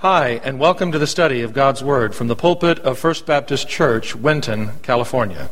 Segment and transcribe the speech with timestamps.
[0.00, 3.68] Hi, and welcome to the study of God's Word from the pulpit of First Baptist
[3.68, 5.50] Church, Winton, California.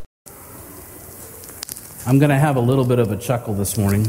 [2.06, 4.04] I'm going to have a little bit of a chuckle this morning.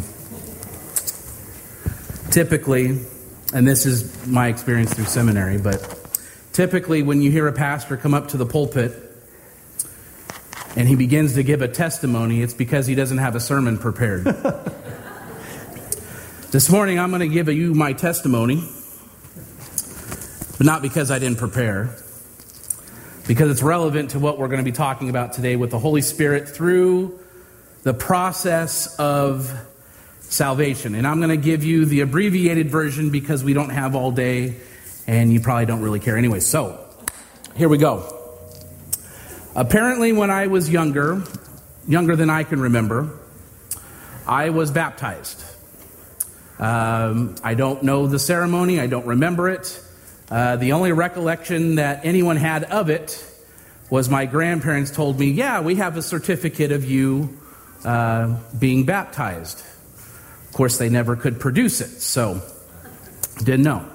[2.30, 3.00] Typically,
[3.52, 6.08] and this is my experience through seminary, but
[6.54, 8.94] typically when you hear a pastor come up to the pulpit
[10.76, 14.26] and he begins to give a testimony, it's because he doesn't have a sermon prepared.
[16.52, 18.64] this morning, I'm going to give you my testimony
[20.58, 21.96] but not because I didn't prepare,
[23.28, 26.02] because it's relevant to what we're going to be talking about today with the Holy
[26.02, 27.20] Spirit through
[27.84, 29.52] the process of
[30.22, 30.96] salvation.
[30.96, 34.56] And I'm going to give you the abbreviated version because we don't have all day
[35.06, 36.40] and you probably don't really care anyway.
[36.40, 36.84] So,
[37.56, 38.14] here we go.
[39.56, 41.24] Apparently, when I was younger,
[41.88, 43.10] younger than I can remember,
[44.28, 45.44] I was baptized.
[46.60, 49.82] Um, I don't know the ceremony, I don't remember it.
[50.30, 53.24] Uh, the only recollection that anyone had of it
[53.90, 57.38] was my grandparents told me, Yeah, we have a certificate of you
[57.86, 59.64] uh, being baptized.
[60.48, 62.42] Of course, they never could produce it, so
[63.38, 63.86] didn't know.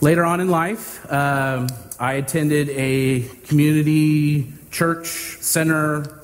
[0.00, 1.68] Later on in life, uh,
[2.00, 6.22] I attended a community church center.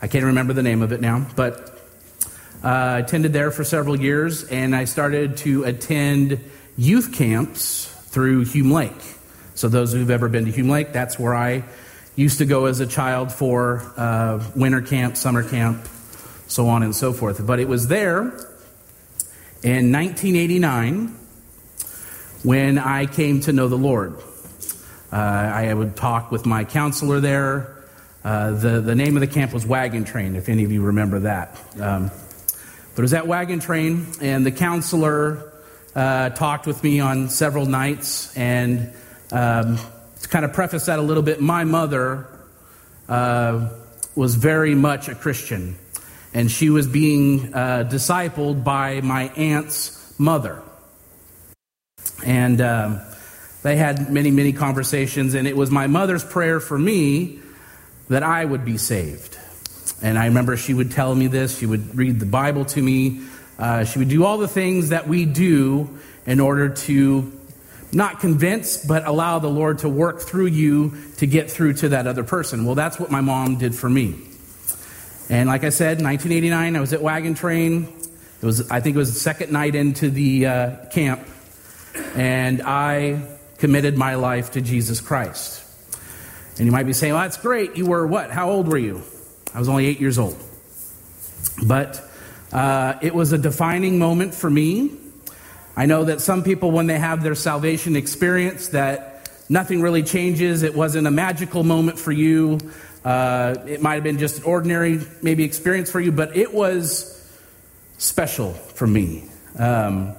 [0.00, 1.78] I can't remember the name of it now, but
[2.64, 6.40] uh, I attended there for several years, and I started to attend
[6.76, 8.92] youth camps through Hume Lake.
[9.54, 11.64] So, those who've ever been to Hume Lake, that's where I
[12.16, 15.86] used to go as a child for uh, winter camp, summer camp,
[16.46, 17.44] so on and so forth.
[17.46, 18.20] But it was there
[19.62, 21.08] in 1989
[22.42, 24.16] when I came to know the Lord.
[25.12, 27.84] Uh, I would talk with my counselor there.
[28.24, 31.20] Uh, the, the name of the camp was Wagon Train, if any of you remember
[31.20, 31.60] that.
[31.78, 32.10] Um,
[32.94, 35.51] but it was at Wagon Train, and the counselor
[35.94, 38.36] uh, talked with me on several nights.
[38.36, 38.92] And
[39.30, 39.78] um,
[40.20, 42.26] to kind of preface that a little bit, my mother
[43.08, 43.68] uh,
[44.14, 45.76] was very much a Christian,
[46.34, 50.62] and she was being uh, discipled by my aunt's mother.
[52.24, 53.00] And um,
[53.62, 57.40] they had many, many conversations, and it was my mother's prayer for me
[58.08, 59.38] that I would be saved.
[60.02, 61.58] And I remember she would tell me this.
[61.58, 63.22] She would read the Bible to me.
[63.62, 65.88] Uh, she would do all the things that we do
[66.26, 67.32] in order to
[67.92, 72.08] not convince, but allow the Lord to work through you to get through to that
[72.08, 72.64] other person.
[72.64, 74.16] Well, that's what my mom did for me.
[75.28, 77.84] And like I said, 1989, I was at Wagon Train.
[78.42, 81.24] It was, I think it was the second night into the uh, camp,
[82.16, 83.22] and I
[83.58, 85.62] committed my life to Jesus Christ.
[86.56, 87.76] And you might be saying, well, that's great.
[87.76, 88.32] You were what?
[88.32, 89.02] How old were you?
[89.54, 90.36] I was only eight years old.
[91.64, 92.08] But
[92.52, 94.90] uh, it was a defining moment for me.
[95.74, 100.62] I know that some people, when they have their salvation experience, that nothing really changes.
[100.62, 102.58] It wasn't a magical moment for you.
[103.04, 107.18] Uh, it might have been just an ordinary, maybe, experience for you, but it was
[107.98, 109.24] special for me.
[109.58, 110.14] Um,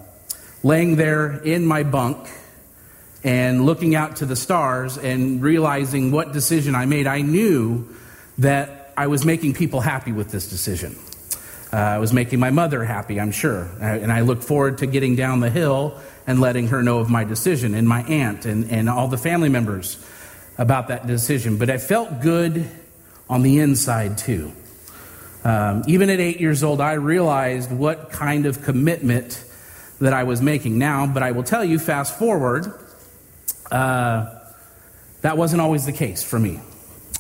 [0.64, 2.28] laying there in my bunk
[3.24, 7.88] and looking out to the stars and realizing what decision I made, I knew
[8.40, 10.96] that I was making people happy with this decision.
[11.74, 13.68] Uh, I was making my mother happy, I'm sure.
[13.82, 17.24] And I looked forward to getting down the hill and letting her know of my
[17.24, 19.98] decision, and my aunt and, and all the family members
[20.60, 21.58] about that decision.
[21.58, 22.70] But I felt good
[23.28, 24.54] on the inside, too.
[25.44, 29.44] Um, even at eight years old, I realized what kind of commitment
[30.00, 31.08] that I was making now.
[31.08, 32.72] But I will tell you, fast forward,
[33.72, 34.30] uh,
[35.22, 36.60] that wasn't always the case for me.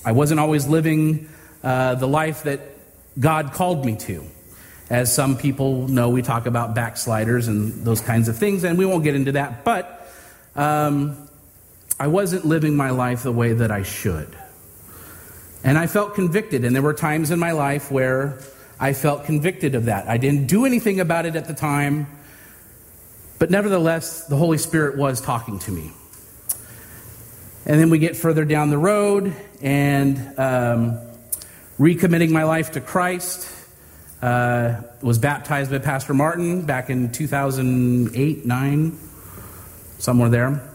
[0.06, 1.28] I wasn't always living
[1.64, 2.59] uh, the life that
[3.20, 4.24] God called me to.
[4.90, 8.86] As some people know, we talk about backsliders and those kinds of things, and we
[8.86, 9.64] won't get into that.
[9.64, 10.08] But
[10.56, 11.30] um,
[12.00, 14.36] I wasn't living my life the way that I should.
[15.64, 18.40] And I felt convicted, and there were times in my life where
[18.80, 20.10] I felt convicted of that.
[20.10, 22.08] I didn't do anything about it at the time,
[23.40, 25.92] but nevertheless, the Holy Spirit was talking to me.
[27.66, 31.00] And then we get further down the road and um,
[31.79, 33.50] recommitting my life to Christ
[34.23, 38.99] uh, was baptized by Pastor Martin back in 2008, 9,
[39.97, 40.70] somewhere there.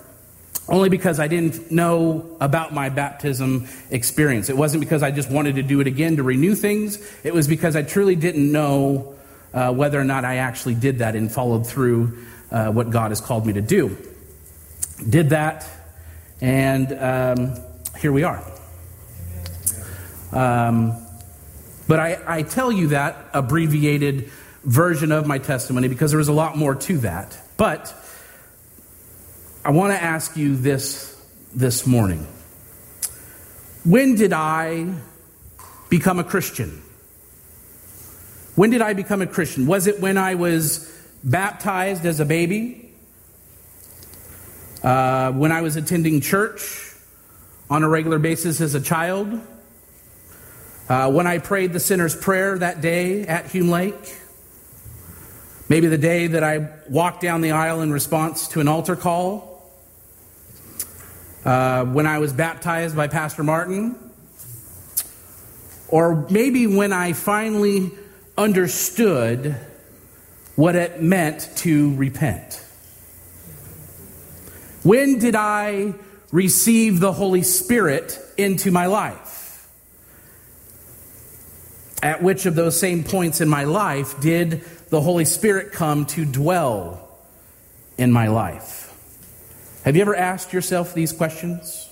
[0.69, 4.51] Only because I didn't know about my baptism experience.
[4.51, 6.99] It wasn't because I just wanted to do it again to renew things.
[7.25, 9.15] It was because I truly didn't know
[9.55, 12.19] uh, whether or not I actually did that and followed through
[12.51, 13.97] uh, what God has called me to do.
[15.09, 15.67] Did that,
[16.43, 17.57] and um,
[17.99, 18.45] here we are.
[20.33, 21.08] Um,
[21.89, 24.31] but I, I tell you that abbreviated
[24.63, 27.37] version of my testimony because there is a lot more to that.
[27.57, 27.93] But
[29.65, 31.15] I want to ask you this
[31.55, 32.27] this morning.
[33.85, 34.93] When did I
[35.89, 36.83] become a Christian?
[38.55, 39.67] When did I become a Christian?
[39.67, 40.95] Was it when I was
[41.25, 42.93] baptized as a baby?
[44.83, 46.93] Uh, when I was attending church
[47.71, 49.41] on a regular basis as a child?
[50.89, 54.17] Uh, when I prayed the sinner's prayer that day at Hume Lake?
[55.69, 59.71] Maybe the day that I walked down the aisle in response to an altar call?
[61.45, 63.97] Uh, when I was baptized by Pastor Martin?
[65.89, 67.91] Or maybe when I finally
[68.39, 69.57] understood
[70.57, 72.65] what it meant to repent.
[74.83, 75.93] When did I
[76.33, 79.28] receive the Holy Spirit into my life?
[82.03, 86.25] At which of those same points in my life did the Holy Spirit come to
[86.25, 87.09] dwell
[87.97, 88.85] in my life?
[89.85, 91.89] Have you ever asked yourself these questions?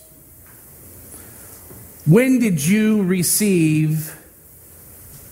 [2.06, 4.16] When did you receive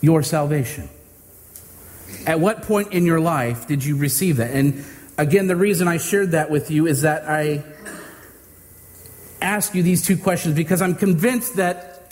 [0.00, 0.88] your salvation?
[2.26, 4.50] At what point in your life did you receive that?
[4.50, 4.84] And
[5.16, 7.62] again, the reason I shared that with you is that I
[9.40, 12.03] ask you these two questions because I'm convinced that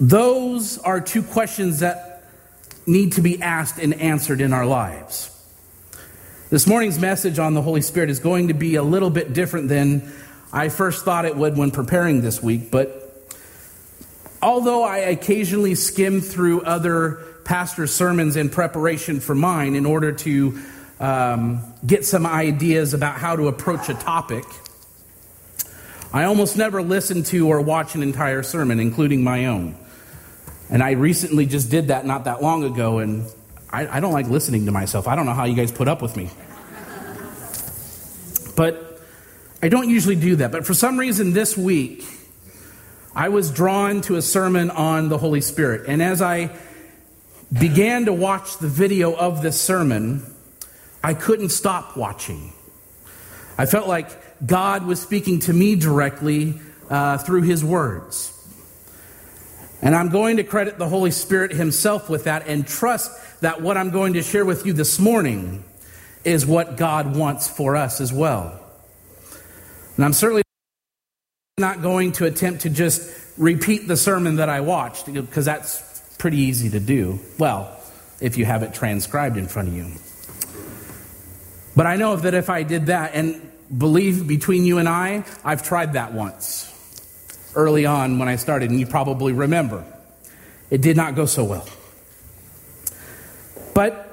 [0.00, 2.24] those are two questions that
[2.86, 5.28] need to be asked and answered in our lives.
[6.50, 9.68] This morning's message on the Holy Spirit is going to be a little bit different
[9.68, 10.12] than
[10.52, 12.98] I first thought it would when preparing this week, but
[14.42, 20.58] although I occasionally skim through other pastor's sermons in preparation for mine in order to
[21.00, 24.44] um, get some ideas about how to approach a topic,
[26.12, 29.74] I almost never listen to or watch an entire sermon, including my own.
[30.72, 33.26] And I recently just did that not that long ago, and
[33.70, 35.06] I, I don't like listening to myself.
[35.06, 36.30] I don't know how you guys put up with me.
[38.56, 38.98] But
[39.62, 40.50] I don't usually do that.
[40.50, 42.06] But for some reason this week,
[43.14, 45.88] I was drawn to a sermon on the Holy Spirit.
[45.88, 46.50] And as I
[47.52, 50.22] began to watch the video of this sermon,
[51.04, 52.54] I couldn't stop watching.
[53.58, 54.08] I felt like
[54.46, 56.54] God was speaking to me directly
[56.88, 58.31] uh, through his words.
[59.82, 63.76] And I'm going to credit the Holy Spirit himself with that and trust that what
[63.76, 65.64] I'm going to share with you this morning
[66.24, 68.60] is what God wants for us as well.
[69.96, 70.44] And I'm certainly
[71.58, 76.38] not going to attempt to just repeat the sermon that I watched because that's pretty
[76.38, 77.18] easy to do.
[77.36, 77.76] Well,
[78.20, 79.90] if you have it transcribed in front of you.
[81.74, 85.64] But I know that if I did that, and believe between you and I, I've
[85.64, 86.71] tried that once
[87.54, 89.84] early on when I started, and you probably remember.
[90.70, 91.66] It did not go so well.
[93.74, 94.08] But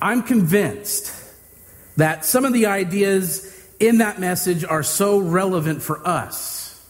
[0.00, 1.12] I'm convinced
[1.96, 3.48] that some of the ideas
[3.78, 6.80] in that message are so relevant for us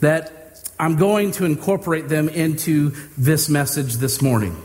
[0.00, 4.56] that I'm going to incorporate them into this message this morning.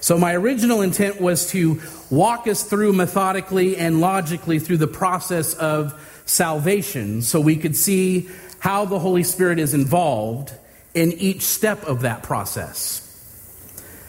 [0.00, 1.80] So, my original intent was to
[2.10, 8.28] walk us through methodically and logically through the process of salvation so we could see
[8.66, 10.52] how the Holy Spirit is involved
[10.92, 13.00] in each step of that process,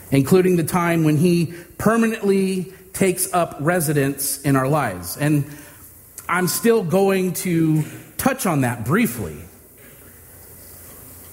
[0.10, 5.16] including the time when He permanently takes up residence in our lives.
[5.16, 5.46] And
[6.28, 7.84] I'm still going to
[8.18, 9.38] touch on that briefly.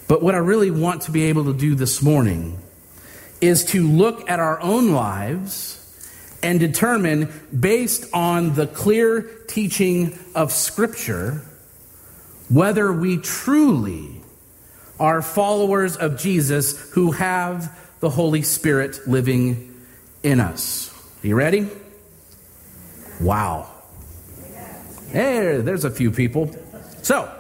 [0.07, 2.59] But what I really want to be able to do this morning
[3.41, 5.81] is to look at our own lives
[6.43, 11.41] and determine, based on the clear teaching of Scripture,
[12.49, 14.21] whether we truly
[15.01, 19.75] are followers of Jesus who have the Holy Spirit living
[20.23, 20.91] in us.
[21.23, 21.69] Are you ready?
[23.21, 23.69] Wow.
[25.11, 26.55] Hey, there's a few people.
[27.03, 27.31] So,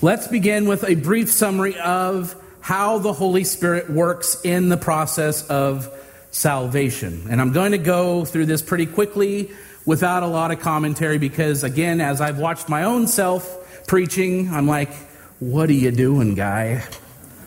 [0.00, 5.46] let's begin with a brief summary of how the Holy Spirit works in the process
[5.48, 5.88] of
[6.30, 7.26] salvation.
[7.28, 9.50] And I'm going to go through this pretty quickly
[9.84, 14.66] without a lot of commentary because, again, as I've watched my own self preaching, I'm
[14.66, 14.92] like,
[15.40, 16.84] what are you doing, guy?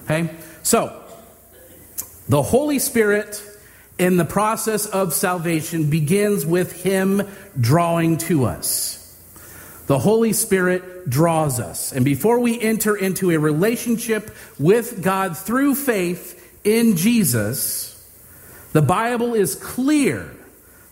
[0.04, 0.30] Okay?
[0.64, 1.02] So,
[2.28, 3.42] the Holy Spirit
[3.98, 7.28] in the process of salvation begins with Him
[7.60, 9.02] drawing to us.
[9.88, 11.94] The Holy Spirit draws us.
[11.94, 17.92] And before we enter into a relationship with God through faith in Jesus,
[18.74, 20.36] the Bible is clear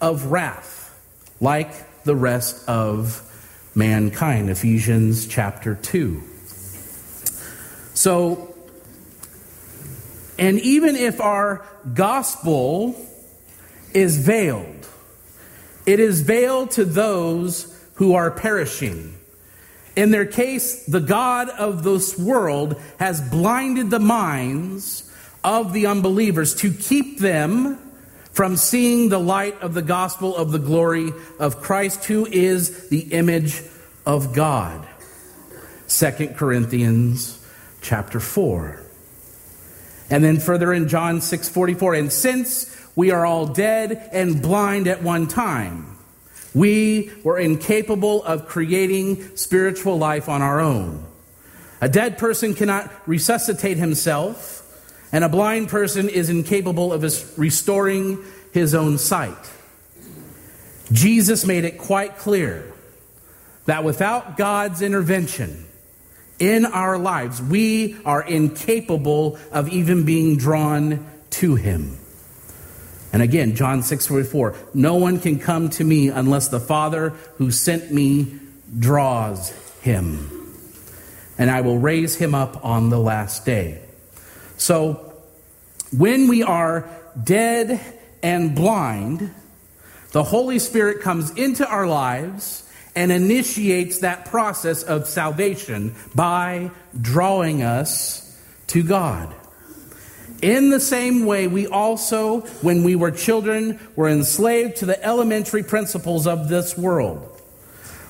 [0.00, 0.94] of wrath,
[1.40, 3.22] like the rest of
[3.74, 4.50] mankind.
[4.50, 6.22] Ephesians chapter 2.
[7.94, 8.54] So,
[10.38, 12.94] and even if our gospel
[13.92, 14.88] is veiled,
[15.86, 19.14] it is veiled to those who are perishing.
[19.96, 25.10] In their case, the God of this world has blinded the minds
[25.42, 27.87] of the unbelievers to keep them
[28.38, 33.00] from seeing the light of the gospel of the glory of Christ, who is the
[33.00, 33.60] image
[34.06, 34.86] of God.
[35.88, 37.44] 2 Corinthians
[37.80, 38.80] chapter 4.
[40.08, 45.02] And then further in John 6:44, and since we are all dead and blind at
[45.02, 45.96] one time.
[46.54, 51.04] We were incapable of creating spiritual life on our own.
[51.80, 54.62] A dead person cannot resuscitate himself,
[55.12, 57.02] and a blind person is incapable of
[57.38, 58.22] restoring
[58.52, 59.50] his own sight.
[60.92, 62.72] Jesus made it quite clear
[63.66, 65.66] that without God's intervention
[66.38, 71.98] in our lives, we are incapable of even being drawn to him.
[73.12, 77.50] And again, John 6 44, no one can come to me unless the Father who
[77.50, 78.38] sent me
[78.78, 79.50] draws
[79.80, 80.30] him.
[81.38, 83.80] And I will raise him up on the last day.
[84.58, 85.14] So,
[85.96, 86.88] when we are
[87.24, 87.80] dead
[88.22, 89.34] and blind,
[90.12, 97.62] the Holy Spirit comes into our lives and initiates that process of salvation by drawing
[97.62, 98.36] us
[98.66, 99.34] to God.
[100.42, 105.62] In the same way, we also, when we were children, were enslaved to the elementary
[105.64, 107.40] principles of this world.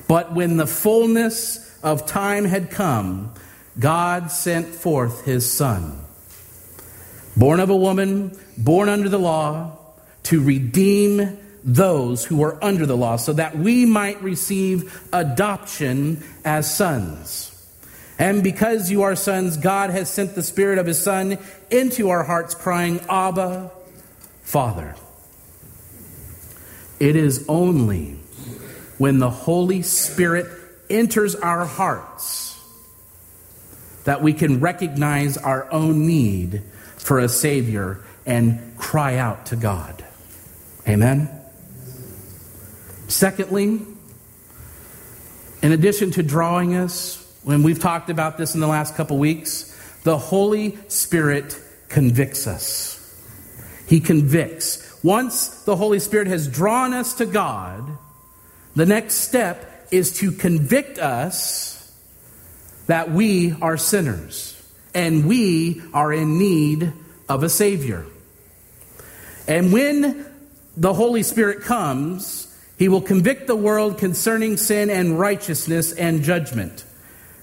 [0.09, 3.33] But when the fullness of time had come,
[3.79, 6.05] God sent forth his Son,
[7.39, 9.79] born of a woman, born under the law,
[10.25, 16.73] to redeem those who are under the law, so that we might receive adoption as
[16.73, 17.55] sons.
[18.19, 21.39] And because you are sons, God has sent the Spirit of His Son
[21.71, 23.71] into our hearts, crying, Abba,
[24.43, 24.97] Father.
[26.99, 28.19] It is only
[28.99, 30.47] when the Holy Spirit
[30.91, 32.61] enters our hearts
[34.05, 36.63] that we can recognize our own need
[37.09, 40.05] for a Savior and cry out to God.
[40.87, 41.31] Amen?
[43.09, 43.81] Secondly,
[45.63, 49.75] in addition to drawing us when we've talked about this in the last couple weeks,
[50.05, 52.95] the Holy Spirit convicts us.
[53.87, 55.03] He convicts.
[55.03, 57.91] Once the Holy Spirit has drawn us to God,
[58.77, 61.91] the next step is to convict us
[62.87, 64.58] that we are sinners
[64.99, 66.93] and we are in need
[67.29, 68.05] of a Savior.
[69.47, 70.27] And when
[70.77, 76.85] the Holy Spirit comes, He will convict the world concerning sin and righteousness and judgment.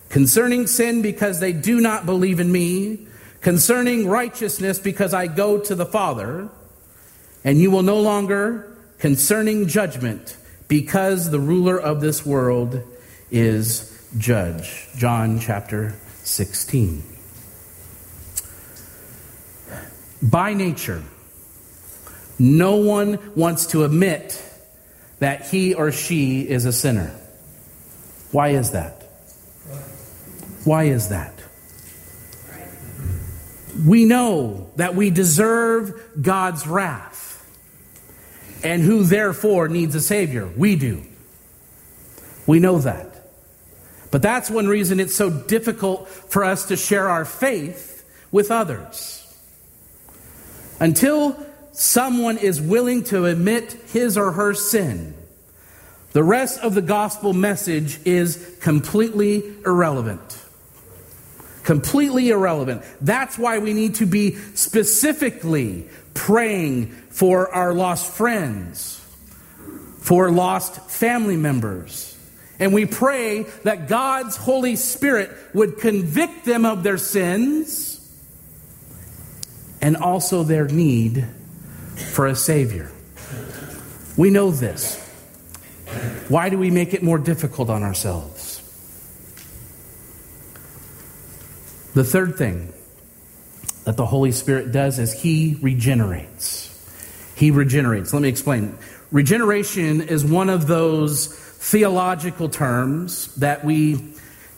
[0.10, 3.08] Concerning sin, because they do not believe in me.
[3.40, 6.50] Concerning righteousness, because I go to the Father.
[7.46, 10.36] And you will no longer concerning judgment,
[10.68, 12.84] because the ruler of this world
[13.32, 14.90] is judge.
[14.98, 17.15] John chapter 16.
[20.30, 21.04] By nature,
[22.40, 24.42] no one wants to admit
[25.20, 27.16] that he or she is a sinner.
[28.32, 29.04] Why is that?
[30.64, 31.34] Why is that?
[33.86, 37.46] We know that we deserve God's wrath
[38.64, 40.48] and who therefore needs a Savior.
[40.48, 41.04] We do.
[42.48, 43.28] We know that.
[44.10, 49.25] But that's one reason it's so difficult for us to share our faith with others.
[50.80, 51.38] Until
[51.72, 55.14] someone is willing to admit his or her sin,
[56.14, 60.46] the rest of the gospel message is completely irrelevant
[61.66, 62.84] completely irrelevant.
[63.02, 69.04] That's why we need to be specifically praying for our lost friends,
[70.00, 72.18] for lost family members.
[72.60, 77.95] And we pray that God's Holy Spirit would convict them of their sins
[79.86, 81.28] and also their need
[81.96, 82.92] for a Savior.
[84.18, 85.00] We know this.
[86.28, 88.64] Why do we make it more difficult on ourselves?
[91.94, 92.74] The third thing
[93.84, 96.64] that the Holy Spirit does is He regenerates.
[97.36, 98.12] He regenerates.
[98.12, 98.76] Let me explain.
[99.12, 104.16] regeneration is one of those theological terms that we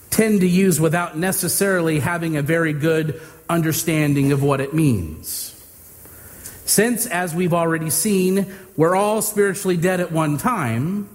[0.09, 5.53] tend to use without necessarily having a very good understanding of what it means.
[6.65, 11.09] Since, as we've already seen, we're all spiritually dead at one time,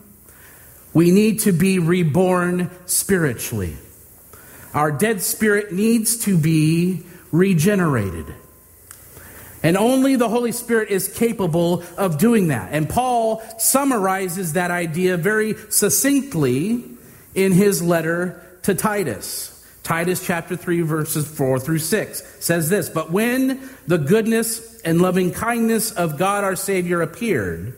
[0.95, 3.77] we need to be reborn spiritually.
[4.75, 8.27] Our dead spirit needs to be regenerated.
[9.62, 12.73] And only the Holy Spirit is capable of doing that.
[12.73, 16.85] And Paul summarizes that idea very succinctly
[17.35, 19.51] in his letter to Titus.
[19.83, 25.33] Titus chapter 3, verses 4 through 6 says this But when the goodness and loving
[25.33, 27.75] kindness of God our Savior appeared,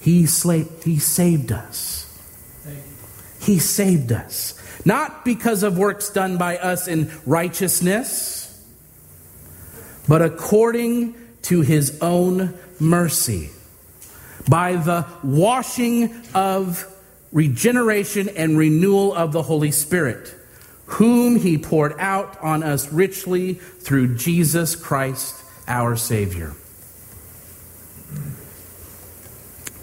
[0.00, 1.98] he, sla- he saved us.
[3.40, 4.58] He saved us.
[4.84, 8.48] Not because of works done by us in righteousness,
[10.08, 13.50] but according to his own mercy,
[14.48, 16.86] by the washing of
[17.32, 20.34] regeneration and renewal of the Holy Spirit,
[20.92, 26.54] whom he poured out on us richly through Jesus Christ our Savior.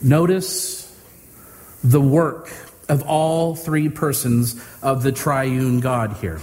[0.04, 0.96] Notice
[1.84, 2.52] the work
[2.88, 6.42] of all three persons of the triune God here.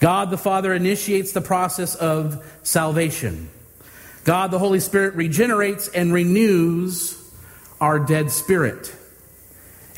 [0.00, 3.50] God the Father initiates the process of salvation.
[4.24, 7.18] God the Holy Spirit regenerates and renews
[7.78, 8.94] our dead spirit.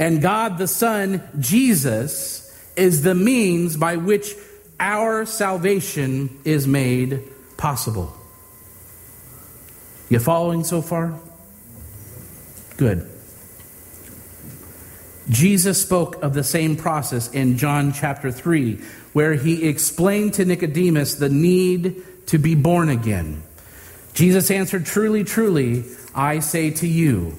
[0.01, 2.44] And God the Son, Jesus,
[2.77, 4.35] is the means by which
[4.81, 7.23] our salvation is made
[7.57, 8.17] possible.
[10.09, 11.19] You following so far?
[12.77, 13.11] Good.
[15.29, 18.81] Jesus spoke of the same process in John chapter 3,
[19.13, 23.43] where he explained to Nicodemus the need to be born again.
[24.13, 27.39] Jesus answered, Truly, truly, I say to you,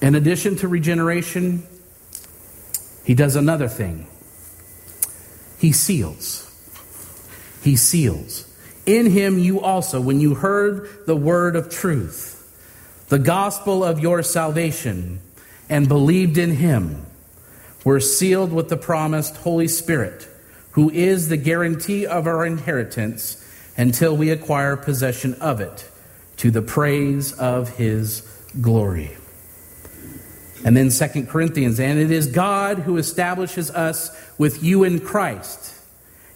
[0.00, 1.62] In addition to regeneration,
[3.04, 4.06] he does another thing.
[5.58, 6.46] He seals.
[7.62, 8.46] He seals.
[8.86, 12.36] In him you also, when you heard the word of truth,
[13.08, 15.20] the gospel of your salvation,
[15.68, 17.04] and believed in him,
[17.84, 20.26] were sealed with the promised Holy Spirit,
[20.72, 23.36] who is the guarantee of our inheritance
[23.76, 25.88] until we acquire possession of it,
[26.38, 28.22] to the praise of his
[28.60, 29.16] glory.
[30.64, 35.74] And then Second Corinthians, and it is God who establishes us with you in Christ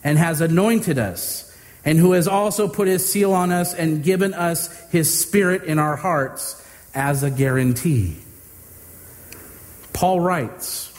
[0.02, 4.32] and has anointed us, and who has also put his seal on us and given
[4.32, 6.62] us his spirit in our hearts
[6.94, 8.16] as a guarantee.
[9.92, 10.90] Paul writes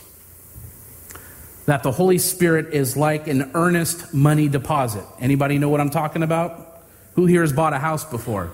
[1.65, 5.03] that the Holy Spirit is like an earnest money deposit.
[5.19, 6.83] Anybody know what I'm talking about?
[7.15, 8.51] Who here has bought a house before?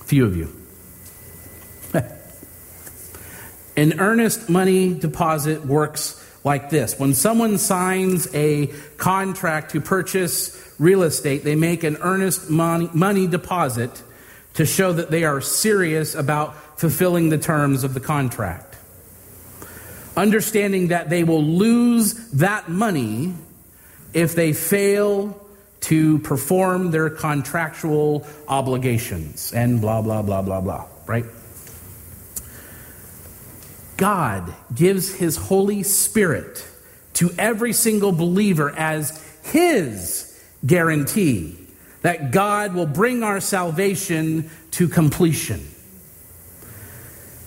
[0.00, 0.55] A few of you.
[3.76, 11.02] An earnest money deposit works like this when someone signs a contract to purchase real
[11.02, 14.02] estate, they make an earnest money, deposit
[14.54, 18.76] to show that they are serious about fulfilling the terms of the contract.
[20.16, 23.34] Understanding that they will lose that money
[24.14, 25.42] if they fail
[25.80, 31.26] to perform their contractual obligations and blah, blah, blah, blah, blah, right?
[33.96, 36.66] God gives his Holy Spirit
[37.14, 41.56] to every single believer as his guarantee
[42.02, 45.66] that God will bring our salvation to completion.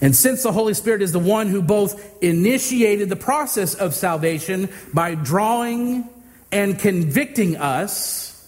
[0.01, 4.69] And since the Holy Spirit is the one who both initiated the process of salvation
[4.93, 6.09] by drawing
[6.51, 8.47] and convicting us,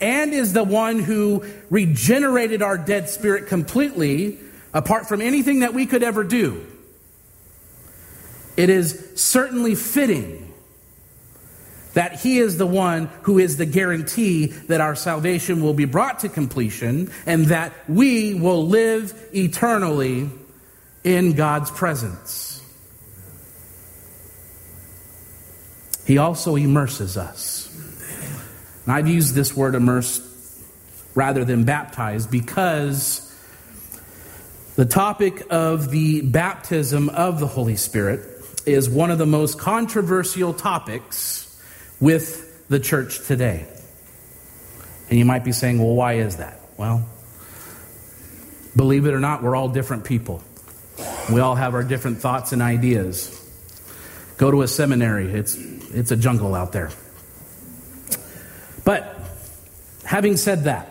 [0.00, 4.38] and is the one who regenerated our dead spirit completely,
[4.72, 6.64] apart from anything that we could ever do,
[8.56, 10.52] it is certainly fitting
[11.94, 16.20] that He is the one who is the guarantee that our salvation will be brought
[16.20, 20.28] to completion and that we will live eternally
[21.04, 22.62] in God's presence.
[26.06, 27.70] He also immerses us.
[28.84, 30.20] And I've used this word immerse
[31.14, 33.24] rather than baptize because
[34.76, 38.33] The topic of the baptism of the Holy Spirit
[38.66, 41.40] is one of the most controversial topics
[42.00, 43.66] with the church today.
[45.08, 46.60] And you might be saying, well, why is that?
[46.76, 47.06] Well,
[48.74, 50.42] believe it or not, we're all different people.
[51.32, 53.40] We all have our different thoughts and ideas.
[54.36, 56.90] Go to a seminary, it's, it's a jungle out there.
[58.84, 59.16] But
[60.04, 60.90] having said that,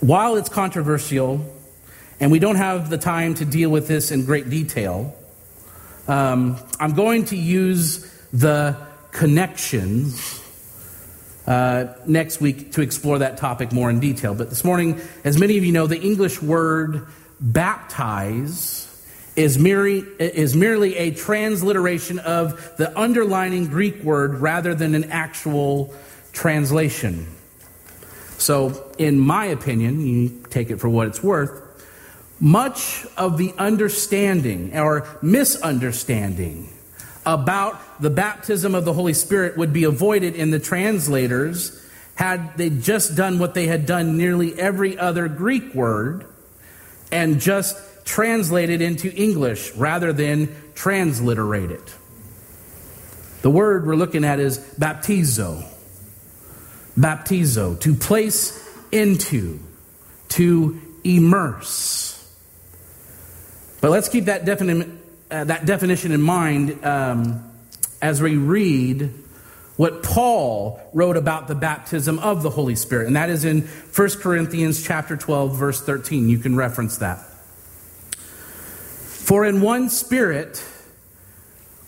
[0.00, 1.44] while it's controversial,
[2.22, 5.12] and we don't have the time to deal with this in great detail,
[6.06, 8.76] um, I'm going to use the
[9.10, 10.40] connections
[11.48, 14.36] uh, next week to explore that topic more in detail.
[14.36, 17.08] But this morning, as many of you know, the English word
[17.40, 18.88] baptize
[19.34, 25.92] is merely, is merely a transliteration of the underlining Greek word rather than an actual
[26.32, 27.26] translation.
[28.38, 31.61] So, in my opinion, you take it for what it's worth,
[32.42, 36.68] much of the understanding or misunderstanding
[37.24, 41.80] about the baptism of the Holy Spirit would be avoided in the translators
[42.16, 46.26] had they just done what they had done nearly every other Greek word
[47.10, 51.94] and just translated into English rather than transliterate it.
[53.42, 55.64] The word we're looking at is baptizo
[56.98, 58.58] baptizo, to place
[58.90, 59.60] into,
[60.30, 62.11] to immerse.
[63.82, 64.96] But let's keep that, defini-
[65.28, 67.50] uh, that definition in mind um,
[68.00, 69.12] as we read
[69.76, 74.10] what Paul wrote about the baptism of the Holy Spirit, and that is in 1
[74.20, 76.28] Corinthians chapter 12 verse 13.
[76.28, 77.18] You can reference that.
[78.14, 80.64] For in one spirit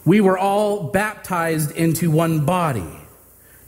[0.05, 2.91] we were all baptized into one body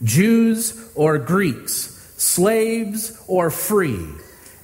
[0.02, 4.04] Jews or Greeks, slaves or free,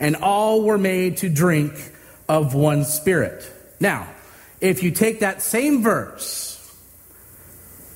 [0.01, 1.92] and all were made to drink
[2.29, 3.51] of one spirit.
[3.81, 4.09] Now,
[4.61, 6.49] if you take that same verse,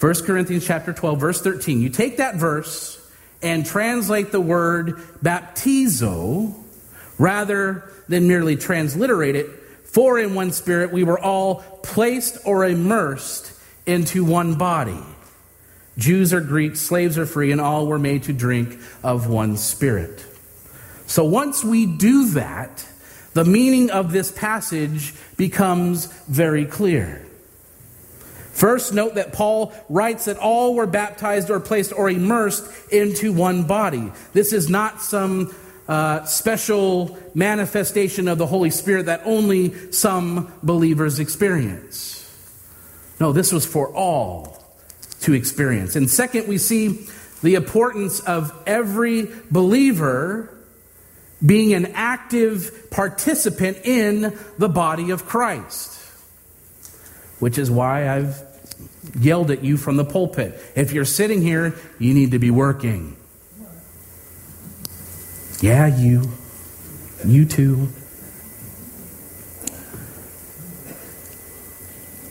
[0.00, 3.00] 1 Corinthians chapter 12 verse 13, you take that verse
[3.42, 6.54] and translate the word baptizo
[7.18, 9.48] rather than merely transliterate it,
[9.84, 13.52] for in one spirit we were all placed or immersed
[13.86, 14.98] into one body.
[15.96, 20.24] Jews or Greeks, slaves or free, and all were made to drink of one spirit.
[21.06, 22.86] So once we do that,
[23.36, 27.22] the meaning of this passage becomes very clear.
[28.54, 33.64] First, note that Paul writes that all were baptized or placed or immersed into one
[33.64, 34.10] body.
[34.32, 35.54] This is not some
[35.86, 42.24] uh, special manifestation of the Holy Spirit that only some believers experience.
[43.20, 44.64] No, this was for all
[45.20, 45.94] to experience.
[45.94, 47.06] And second, we see
[47.42, 50.55] the importance of every believer
[51.44, 55.92] being an active participant in the body of Christ.
[57.38, 58.42] Which is why I've
[59.20, 60.58] yelled at you from the pulpit.
[60.74, 63.16] If you're sitting here, you need to be working.
[65.60, 66.30] Yeah, you.
[67.24, 67.88] You too.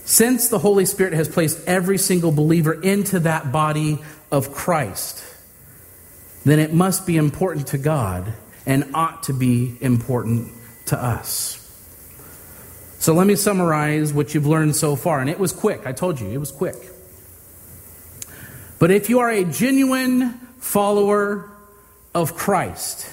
[0.05, 3.99] Since the Holy Spirit has placed every single believer into that body
[4.31, 5.25] of Christ,
[6.45, 8.33] then it must be important to God
[8.67, 10.53] and ought to be important
[10.87, 11.61] to us.
[12.99, 15.21] So let me summarize what you've learned so far.
[15.21, 15.87] And it was quick.
[15.87, 16.77] I told you, it was quick.
[18.79, 21.51] But if you are a genuine follower
[22.15, 23.11] of Christ,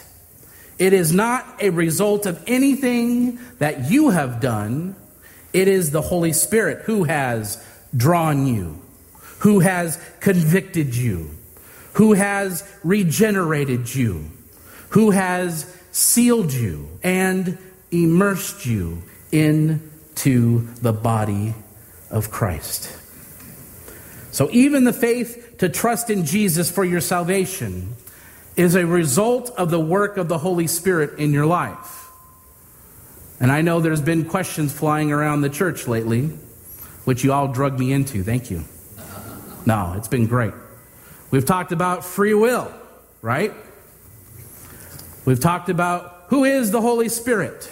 [0.79, 4.95] it is not a result of anything that you have done
[5.53, 7.63] it is the Holy Spirit who has
[7.95, 8.81] drawn you,
[9.39, 11.31] who has convicted you,
[11.93, 14.30] who has regenerated you,
[14.89, 17.58] who has sealed you and
[17.91, 19.01] immersed you
[19.32, 21.54] into the body
[22.10, 22.97] of Christ.
[24.32, 27.95] So, even the faith to trust in Jesus for your salvation
[28.56, 32.10] is a result of the work of the Holy Spirit in your life.
[33.39, 36.27] And I know there's been questions flying around the church lately,
[37.06, 38.23] which you all drug me into.
[38.23, 38.63] Thank you.
[39.65, 40.54] No, it's been great.
[41.31, 42.71] We've talked about free will,
[43.21, 43.53] right?
[45.23, 47.71] We've talked about who is the Holy Spirit.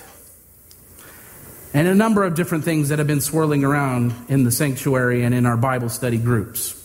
[1.74, 5.36] And a number of different things that have been swirling around in the sanctuary and
[5.36, 6.76] in our Bible study groups.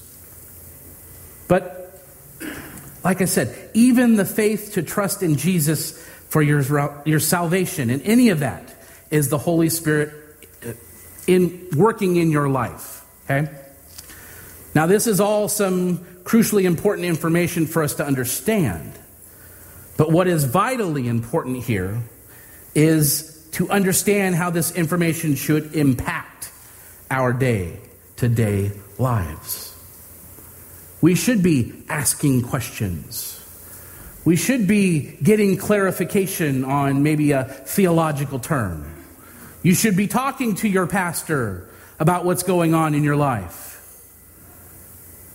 [1.47, 2.01] But,
[3.05, 5.97] like I said, even the faith to trust in Jesus
[6.29, 8.75] for your, your salvation and any of that
[9.11, 10.13] is the Holy Spirit
[10.67, 10.73] uh,
[11.29, 13.05] in working in your life.
[13.25, 13.49] Okay?
[14.75, 18.93] Now, this is all some crucially important information for us to understand.
[19.97, 22.03] But what is vitally important here
[22.75, 26.51] is to understand how this information should impact
[27.11, 27.79] our day
[28.17, 29.71] to day lives.
[31.01, 33.41] We should be asking questions.
[34.25, 38.91] We should be getting clarification on maybe a theological term.
[39.63, 41.69] You should be talking to your pastor
[42.01, 43.74] about what's going on in your life.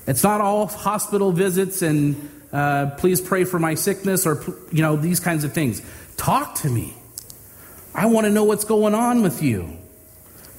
[0.10, 4.96] It's not all hospital visits and uh, please pray for my sickness or, you know,
[4.96, 5.84] these kinds of things.
[6.18, 6.96] Talk to me.
[7.94, 9.78] I want to know what's going on with you.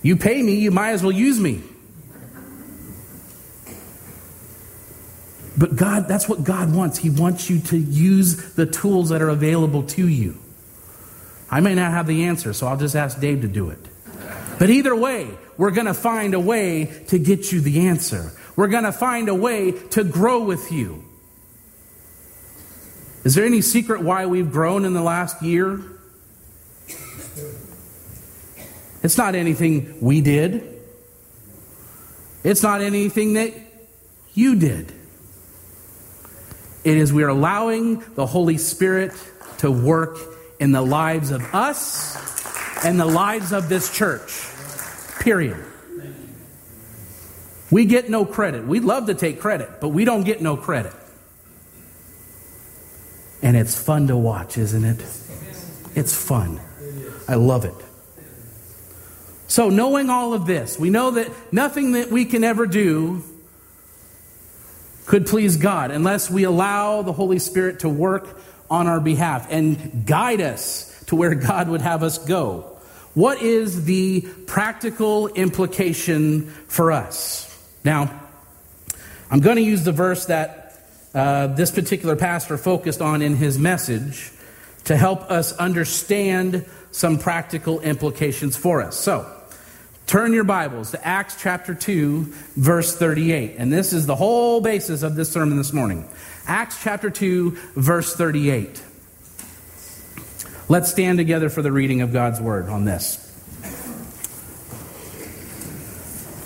[0.02, 1.62] You pay me, you might as well use me.
[5.58, 6.98] But God, that's what God wants.
[6.98, 10.38] He wants you to use the tools that are available to you.
[11.50, 13.80] I may not have the answer, so I'll just ask Dave to do it.
[14.60, 18.30] But either way, we're going to find a way to get you the answer.
[18.56, 21.04] We're going to find a way to grow with you.
[23.24, 25.80] Is there any secret why we've grown in the last year?
[29.02, 30.80] It's not anything we did.
[32.44, 33.52] It's not anything that
[34.34, 34.92] you did.
[36.82, 39.12] It is we are allowing the Holy Spirit
[39.58, 40.18] to work
[40.58, 44.46] in the lives of us and the lives of this church.
[45.20, 45.62] Period.
[47.70, 48.66] We get no credit.
[48.66, 50.92] We'd love to take credit, but we don't get no credit.
[53.42, 55.00] And it's fun to watch, isn't it?
[55.94, 56.60] It's fun.
[57.28, 57.74] I love it.
[59.46, 63.24] So, knowing all of this, we know that nothing that we can ever do
[65.06, 70.06] could please God unless we allow the Holy Spirit to work on our behalf and
[70.06, 72.78] guide us to where God would have us go.
[73.14, 77.49] What is the practical implication for us?
[77.84, 78.20] Now,
[79.30, 80.82] I'm going to use the verse that
[81.14, 84.30] uh, this particular pastor focused on in his message
[84.84, 88.96] to help us understand some practical implications for us.
[88.96, 89.26] So,
[90.10, 93.54] Turn your Bibles to Acts chapter 2, verse 38.
[93.58, 96.04] And this is the whole basis of this sermon this morning.
[96.48, 98.82] Acts chapter 2, verse 38.
[100.68, 103.29] Let's stand together for the reading of God's word on this.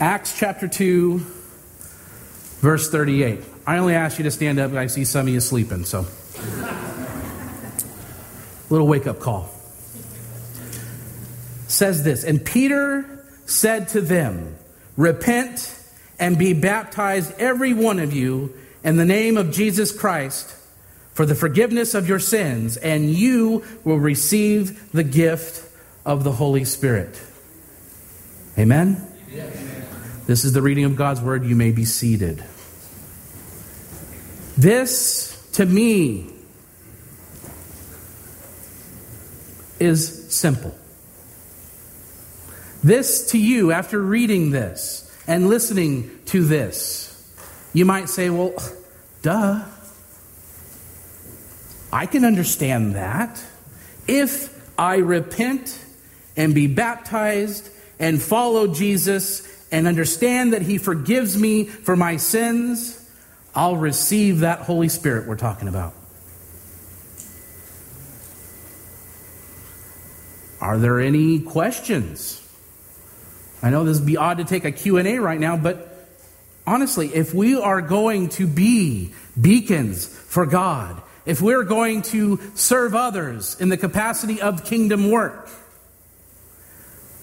[0.01, 3.41] Acts chapter 2, verse 38.
[3.67, 6.07] I only ask you to stand up, I see some of you sleeping, so.
[8.71, 9.49] Little wake up call.
[11.69, 14.57] Says this, and Peter said to them,
[14.97, 15.77] Repent
[16.19, 18.53] and be baptized, every one of you,
[18.83, 20.55] in the name of Jesus Christ
[21.15, 25.71] for the forgiveness of your sins, and you will receive the gift
[26.05, 27.21] of the Holy Spirit.
[28.59, 29.01] Amen?
[30.27, 31.45] This is the reading of God's word.
[31.45, 32.43] You may be seated.
[34.57, 36.31] This, to me,
[39.79, 40.75] is simple.
[42.83, 47.11] This to you, after reading this and listening to this,
[47.73, 48.55] you might say, well,
[49.23, 49.63] duh.
[51.93, 53.45] I can understand that.
[54.09, 55.85] If I repent
[56.37, 63.11] and be baptized and follow Jesus and understand that He forgives me for my sins,
[63.57, 65.95] I'll receive that Holy Spirit we're talking about.
[70.61, 72.41] Are there any questions?
[73.65, 76.09] I know this would be odd to take a Q&A right now, but
[76.65, 82.95] honestly, if we are going to be beacons for God, if we're going to serve
[82.95, 85.49] others in the capacity of kingdom work,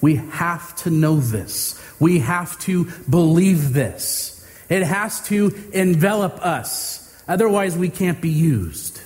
[0.01, 1.81] we have to know this.
[1.99, 4.45] We have to believe this.
[4.69, 7.23] It has to envelop us.
[7.27, 9.01] Otherwise, we can't be used.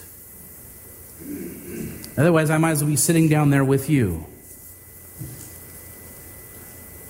[2.17, 4.25] Otherwise, I might as well be sitting down there with you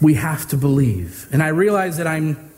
[0.01, 1.27] we have to believe.
[1.31, 2.51] And I realize that I'm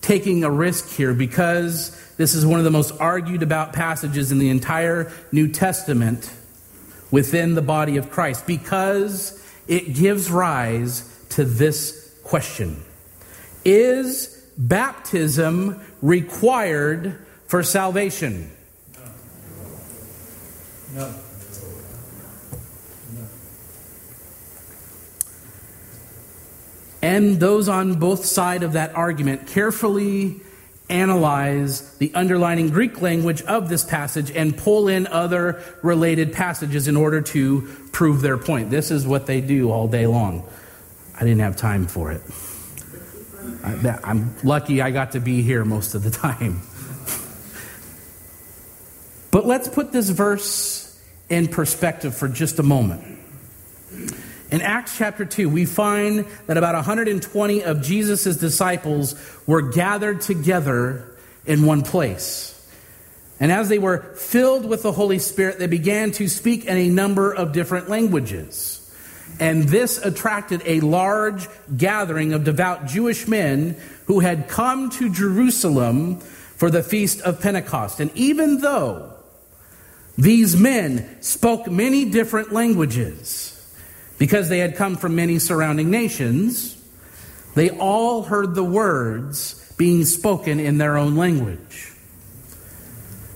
[0.00, 4.38] taking a risk here because this is one of the most argued about passages in
[4.38, 6.32] the entire New Testament
[7.10, 12.82] within the body of Christ because it gives rise to this question
[13.64, 18.50] Is baptism required for salvation?
[20.94, 21.04] No.
[21.04, 21.14] no.
[27.02, 30.40] and those on both sides of that argument carefully
[30.88, 36.96] analyze the underlining Greek language of this passage and pull in other related passages in
[36.96, 38.70] order to prove their point.
[38.70, 40.48] This is what they do all day long.
[41.14, 42.22] I didn't have time for it.
[44.04, 46.62] I'm lucky I got to be here most of the time.
[49.30, 50.98] But let's put this verse
[51.28, 53.02] in perspective for just a moment.
[54.50, 59.14] In Acts chapter 2, we find that about 120 of Jesus' disciples
[59.46, 62.54] were gathered together in one place.
[63.40, 66.88] And as they were filled with the Holy Spirit, they began to speak in a
[66.88, 68.74] number of different languages.
[69.38, 76.20] And this attracted a large gathering of devout Jewish men who had come to Jerusalem
[76.56, 78.00] for the feast of Pentecost.
[78.00, 79.12] And even though
[80.16, 83.57] these men spoke many different languages,
[84.18, 86.76] because they had come from many surrounding nations,
[87.54, 91.92] they all heard the words being spoken in their own language.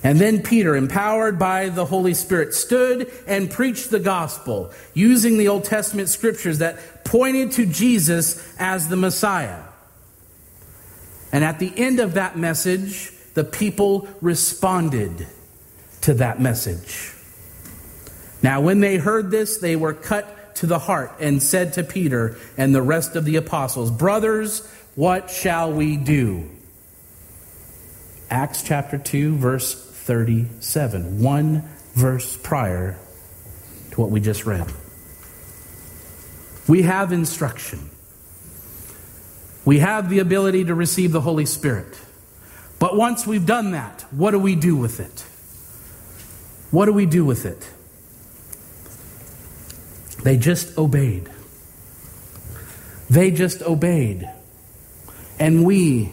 [0.05, 5.47] And then Peter, empowered by the Holy Spirit, stood and preached the gospel using the
[5.47, 9.63] Old Testament scriptures that pointed to Jesus as the Messiah.
[11.31, 15.29] And at the end of that message, the people responded
[16.03, 17.13] to that message.
[18.43, 22.37] Now, when they heard this, they were cut to the heart and said to Peter
[22.57, 26.49] and the rest of the apostles, Brothers, what shall we do?
[28.31, 32.97] Acts chapter 2, verse 37, one verse prior
[33.91, 34.73] to what we just read.
[36.69, 37.91] We have instruction.
[39.65, 41.99] We have the ability to receive the Holy Spirit.
[42.79, 45.25] But once we've done that, what do we do with it?
[46.71, 47.69] What do we do with it?
[50.23, 51.29] They just obeyed.
[53.11, 54.31] They just obeyed.
[55.39, 56.11] And we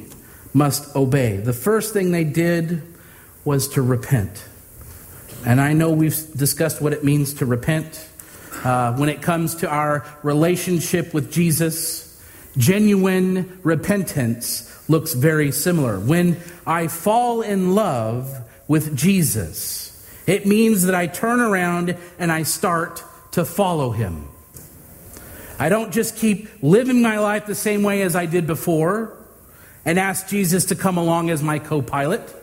[0.54, 1.38] must obey.
[1.38, 2.82] The first thing they did
[3.45, 4.43] was to repent.
[5.45, 8.08] And I know we've discussed what it means to repent.
[8.63, 12.22] Uh, when it comes to our relationship with Jesus,
[12.58, 16.00] genuine repentance looks very similar.
[16.00, 18.36] When I fall in love
[18.67, 19.86] with Jesus,
[20.28, 24.28] it means that I turn around and I start to follow him.
[25.60, 29.18] I don't just keep living my life the same way as I did before
[29.86, 32.36] and ask Jesus to come along as my co pilot.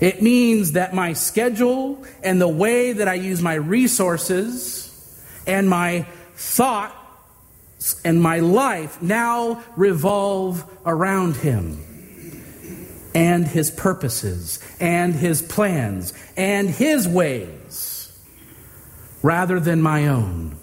[0.00, 4.86] It means that my schedule and the way that I use my resources
[5.46, 11.84] and my thoughts and my life now revolve around Him
[13.14, 17.59] and His purposes and His plans and His ways
[19.22, 20.56] rather than my own.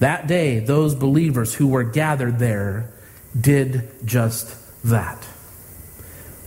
[0.00, 2.90] That day, those believers who were gathered there
[3.38, 5.26] did just that.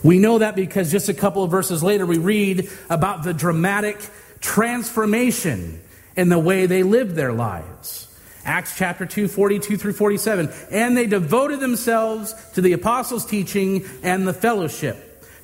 [0.03, 3.99] We know that because just a couple of verses later, we read about the dramatic
[4.39, 5.81] transformation
[6.15, 8.03] in the way they lived their lives.
[8.45, 10.49] Acts chapter 2, 42 through 47.
[10.71, 15.06] And they devoted themselves to the apostles' teaching and the fellowship,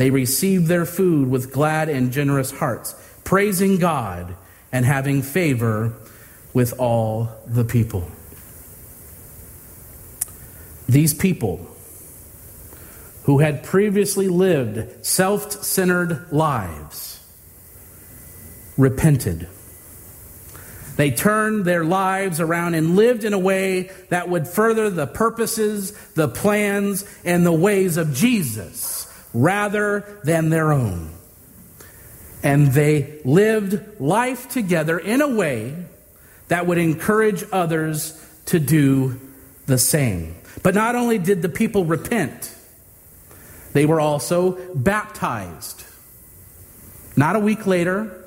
[0.00, 4.34] they received their food with glad and generous hearts, praising God
[4.72, 5.92] and having favor
[6.54, 8.10] with all the people.
[10.88, 11.66] These people
[13.24, 17.22] who had previously lived self centered lives
[18.78, 19.48] repented.
[20.96, 25.92] They turned their lives around and lived in a way that would further the purposes,
[26.14, 28.99] the plans, and the ways of Jesus
[29.32, 31.10] rather than their own.
[32.42, 35.76] And they lived life together in a way
[36.48, 38.16] that would encourage others
[38.46, 39.20] to do
[39.66, 40.34] the same.
[40.62, 42.54] But not only did the people repent,
[43.72, 45.84] they were also baptized.
[47.16, 48.24] Not a week later,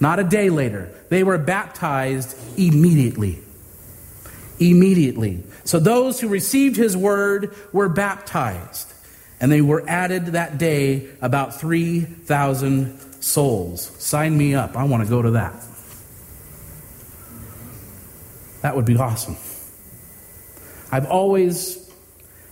[0.00, 0.92] not a day later.
[1.08, 3.38] They were baptized immediately.
[4.58, 5.42] Immediately.
[5.64, 8.92] So those who received his word were baptized.
[9.40, 13.92] And they were added that day about 3,000 souls.
[14.02, 14.76] Sign me up.
[14.76, 15.62] I want to go to that.
[18.62, 19.36] That would be awesome.
[20.90, 21.92] I've always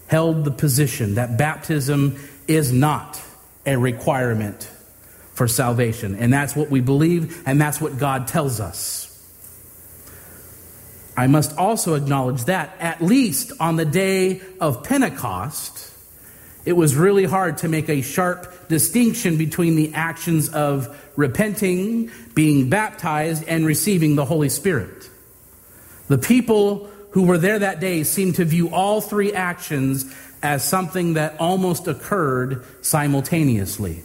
[0.08, 3.20] held the position that baptism is not
[3.64, 4.70] a requirement
[5.32, 6.16] for salvation.
[6.16, 9.10] And that's what we believe, and that's what God tells us.
[11.16, 15.93] I must also acknowledge that, at least on the day of Pentecost,
[16.64, 22.70] it was really hard to make a sharp distinction between the actions of repenting, being
[22.70, 25.10] baptized, and receiving the Holy Spirit.
[26.08, 30.12] The people who were there that day seemed to view all three actions
[30.42, 34.02] as something that almost occurred simultaneously.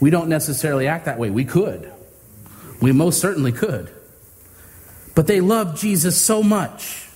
[0.00, 1.30] We don't necessarily act that way.
[1.30, 1.92] We could.
[2.80, 3.90] We most certainly could.
[5.14, 7.07] But they loved Jesus so much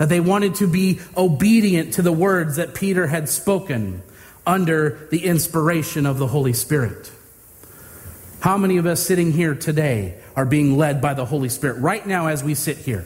[0.00, 4.02] that they wanted to be obedient to the words that Peter had spoken
[4.46, 7.12] under the inspiration of the Holy Spirit.
[8.40, 12.04] How many of us sitting here today are being led by the Holy Spirit right
[12.06, 13.04] now as we sit here?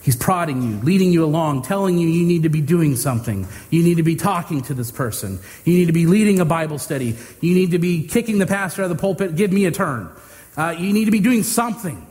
[0.00, 3.46] He's prodding you, leading you along, telling you you need to be doing something.
[3.68, 5.38] You need to be talking to this person.
[5.66, 7.18] You need to be leading a Bible study.
[7.42, 10.10] You need to be kicking the pastor out of the pulpit, give me a turn.
[10.56, 12.06] Uh, you need to be doing something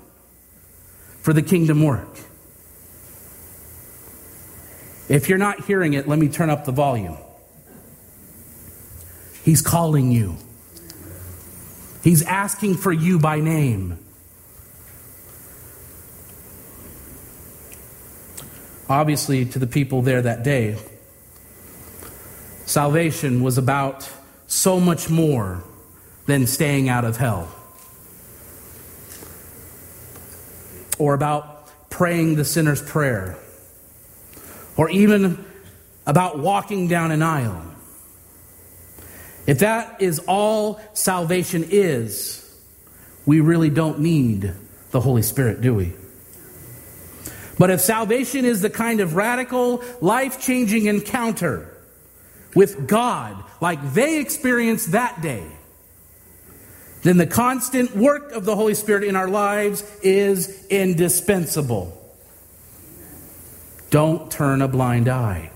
[1.30, 2.18] for the kingdom work.
[5.08, 7.20] If you're not hearing it, let me turn up the volume.
[9.44, 10.38] He's calling you.
[12.04, 14.00] He's asking for you by name.
[18.90, 20.80] Obviously, to the people there that day,
[22.66, 24.10] salvation was about
[24.48, 25.64] so much more
[26.26, 27.54] than staying out of hell.
[31.00, 33.36] Or about praying the sinner's prayer.
[34.78, 35.44] Or even
[36.06, 37.66] about walking down an aisle.
[39.48, 42.46] If that is all salvation is,
[43.26, 44.54] we really don't need
[44.92, 45.94] the Holy Spirit, do we?
[47.58, 51.76] But if salvation is the kind of radical, life changing encounter
[52.56, 55.46] with God like they experienced that day,
[57.02, 61.96] then the constant work of the Holy Spirit in our lives is indispensable.
[63.90, 65.52] Don't turn a blind eye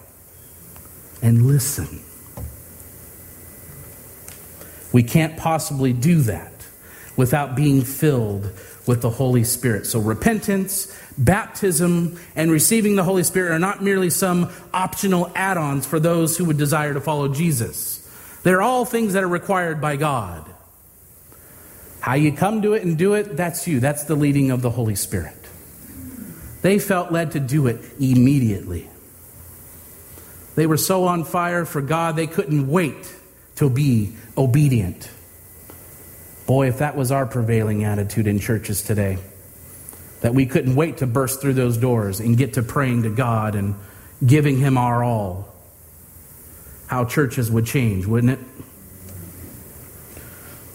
[1.21, 2.01] and listen.
[4.91, 6.51] We can't possibly do that
[7.15, 8.51] without being filled
[8.85, 9.85] with the Holy Spirit.
[9.85, 15.85] So, repentance, baptism, and receiving the Holy Spirit are not merely some optional add ons
[15.85, 17.99] for those who would desire to follow Jesus.
[18.43, 20.52] They're all things that are required by God.
[22.03, 23.79] How you come to it and do it, that's you.
[23.79, 25.37] That's the leading of the Holy Spirit.
[26.61, 28.89] They felt led to do it immediately.
[30.55, 33.09] They were so on fire for God, they couldn't wait
[33.55, 35.09] to be obedient.
[36.45, 39.17] Boy, if that was our prevailing attitude in churches today,
[40.19, 43.55] that we couldn't wait to burst through those doors and get to praying to God
[43.55, 43.75] and
[44.25, 45.55] giving Him our all,
[46.87, 48.39] how churches would change, wouldn't it?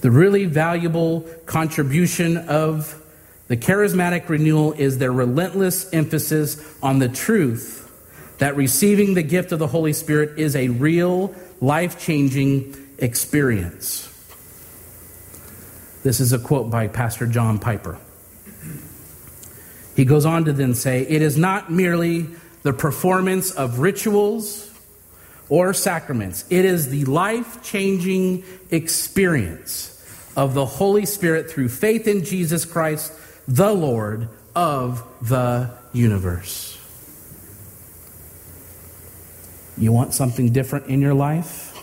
[0.09, 2.99] The really valuable contribution of
[3.49, 7.87] the charismatic renewal is their relentless emphasis on the truth
[8.39, 14.09] that receiving the gift of the Holy Spirit is a real life changing experience.
[16.05, 17.99] This is a quote by Pastor John Piper.
[19.95, 22.29] He goes on to then say, It is not merely
[22.63, 24.71] the performance of rituals
[25.51, 29.97] or sacraments, it is the life changing experience
[30.39, 33.13] of the Holy Spirit through faith in Jesus Christ,
[33.49, 36.79] the Lord of the universe.
[39.77, 41.77] You want something different in your life?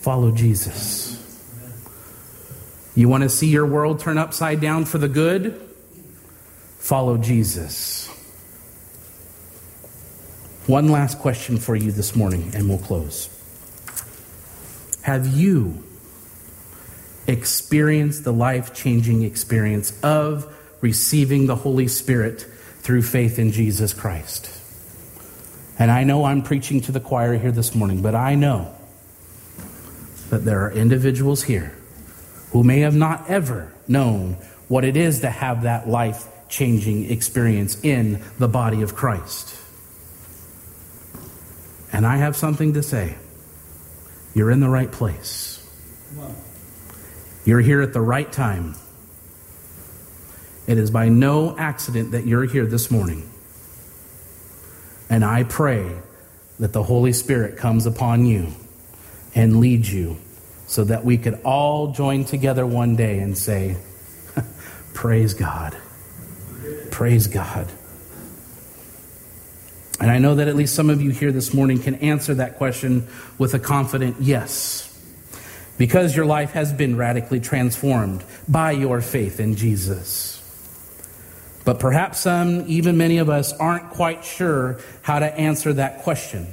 [0.00, 1.22] Follow Jesus.
[2.94, 5.60] You want to see your world turn upside down for the good?
[6.78, 8.08] Follow Jesus.
[10.66, 13.28] One last question for you this morning, and we'll close.
[15.02, 15.84] Have you
[17.26, 22.42] experienced the life changing experience of receiving the Holy Spirit
[22.80, 24.50] through faith in Jesus Christ?
[25.78, 28.74] And I know I'm preaching to the choir here this morning, but I know
[30.30, 31.76] that there are individuals here
[32.52, 34.34] who may have not ever known
[34.68, 39.56] what it is to have that life changing experience in the body of Christ.
[41.92, 43.16] And I have something to say.
[44.34, 45.55] You're in the right place.
[47.46, 48.74] You're here at the right time.
[50.66, 53.30] It is by no accident that you're here this morning.
[55.08, 55.92] And I pray
[56.58, 58.48] that the Holy Spirit comes upon you
[59.32, 60.16] and leads you
[60.66, 63.76] so that we could all join together one day and say,
[64.94, 65.76] Praise God.
[66.90, 67.70] Praise God.
[70.00, 72.56] And I know that at least some of you here this morning can answer that
[72.56, 73.06] question
[73.38, 74.85] with a confident yes,
[75.78, 80.42] because your life has been radically transformed by your faith in Jesus.
[81.64, 86.46] But perhaps some, even many of us, aren't quite sure how to answer that question.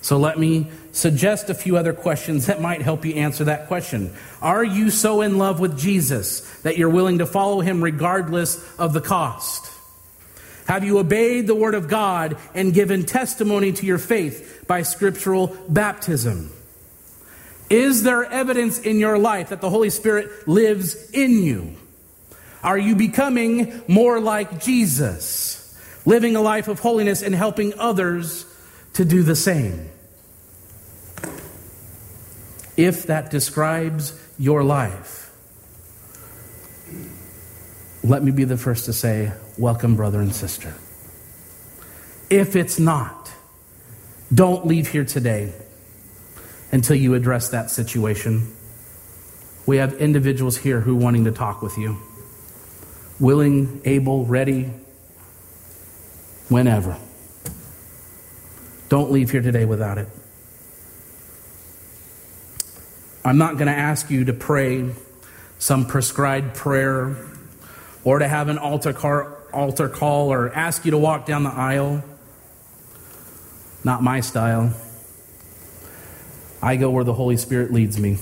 [0.00, 4.14] So let me suggest a few other questions that might help you answer that question.
[4.42, 8.92] Are you so in love with Jesus that you're willing to follow him regardless of
[8.92, 9.70] the cost?
[10.66, 15.56] Have you obeyed the word of God and given testimony to your faith by scriptural
[15.68, 16.50] baptism?
[17.70, 21.76] Is there evidence in your life that the Holy Spirit lives in you?
[22.62, 28.46] Are you becoming more like Jesus, living a life of holiness and helping others
[28.94, 29.90] to do the same?
[32.76, 35.30] If that describes your life,
[38.02, 40.74] let me be the first to say, Welcome, brother and sister.
[42.28, 43.30] If it's not,
[44.32, 45.52] don't leave here today
[46.74, 48.52] until you address that situation.
[49.64, 51.96] We have individuals here who are wanting to talk with you
[53.20, 54.72] willing, able, ready,
[56.48, 56.98] whenever.
[58.88, 60.08] Don't leave here today without it.
[63.24, 64.90] I'm not going to ask you to pray
[65.60, 67.16] some prescribed prayer
[68.02, 71.54] or to have an altar, car, altar call or ask you to walk down the
[71.54, 72.02] aisle.
[73.84, 74.74] Not my style.
[76.64, 78.16] I go where the Holy Spirit leads me.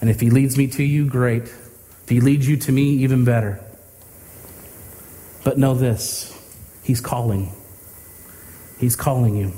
[0.00, 1.44] And if He leads me to you, great.
[1.44, 3.60] If he leads you to me, even better.
[5.44, 6.28] But know this
[6.82, 7.52] He's calling.
[8.78, 9.52] He's calling you.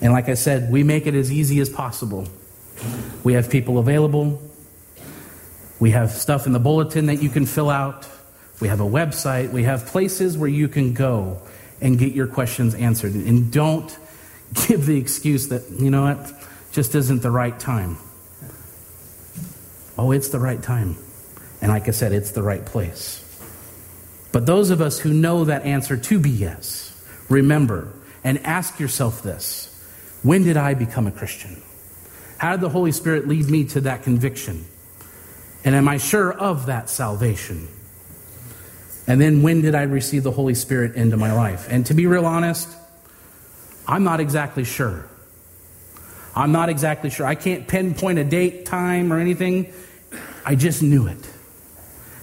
[0.00, 2.26] And like I said, we make it as easy as possible.
[3.22, 4.42] We have people available.
[5.78, 8.08] We have stuff in the bulletin that you can fill out.
[8.60, 9.52] We have a website.
[9.52, 11.40] We have places where you can go
[11.80, 13.14] and get your questions answered.
[13.14, 13.96] And don't
[14.68, 16.32] give the excuse that, you know what,
[16.72, 17.98] just isn't the right time.
[19.98, 20.96] Oh, it's the right time.
[21.60, 23.18] And like I said, it's the right place.
[24.32, 26.88] But those of us who know that answer to be yes,
[27.28, 27.92] remember
[28.24, 29.68] and ask yourself this
[30.22, 31.62] When did I become a Christian?
[32.38, 34.64] How did the Holy Spirit lead me to that conviction?
[35.64, 37.68] And am I sure of that salvation?
[39.06, 41.68] And then when did I receive the Holy Spirit into my life?
[41.70, 42.68] And to be real honest,
[43.92, 45.04] I'm not exactly sure.
[46.34, 47.26] I'm not exactly sure.
[47.26, 49.70] I can't pinpoint a date, time, or anything.
[50.46, 51.30] I just knew it.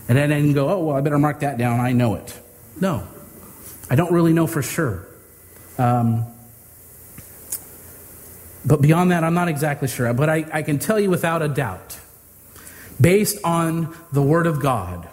[0.08, 1.80] And I didn't go, oh, well, I better mark that down.
[1.80, 2.36] I know it.
[2.82, 3.08] No,
[3.88, 5.08] I don't really know for sure.
[5.78, 6.26] Um,
[8.66, 10.12] but beyond that, I'm not exactly sure.
[10.12, 12.00] But I, I can tell you without a doubt,
[13.00, 15.08] based on the Word of God,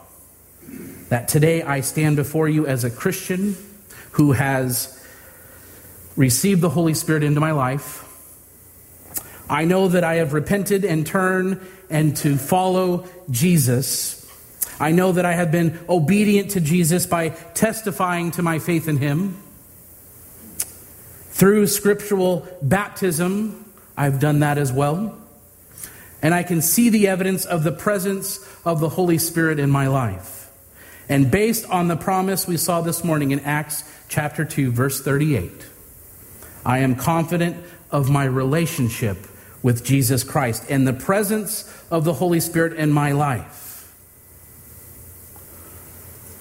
[1.11, 3.57] that today I stand before you as a Christian
[4.13, 4.96] who has
[6.17, 8.03] received the Holy Spirit into my life.
[9.49, 14.27] I know that I have repented and turned and to follow Jesus.
[14.81, 18.97] I know that I have been obedient to Jesus by testifying to my faith in
[18.97, 19.41] him.
[21.31, 25.17] Through scriptural baptism, I've done that as well.
[26.23, 29.87] And I can see the evidence of the presence of the Holy Spirit in my
[29.87, 30.51] life.
[31.09, 35.67] And based on the promise we saw this morning in Acts chapter 2, verse 38,
[36.67, 39.19] I am confident of my relationship
[39.63, 43.95] with Jesus Christ and the presence of the Holy Spirit in my life.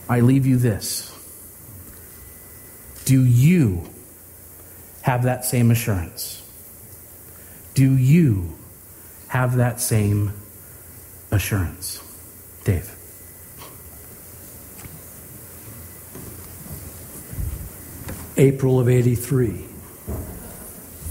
[0.10, 1.12] I leave you this.
[3.06, 3.88] Do you
[5.04, 6.42] have that same assurance?
[7.76, 8.56] Do you
[9.28, 10.34] have that same
[11.30, 12.02] assurance?
[12.64, 12.92] Dave.
[18.38, 19.65] April of 83.